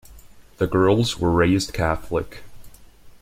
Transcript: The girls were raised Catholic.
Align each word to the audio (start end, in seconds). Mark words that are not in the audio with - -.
The 0.57 0.65
girls 0.65 1.19
were 1.19 1.29
raised 1.29 1.73
Catholic. 1.73 2.39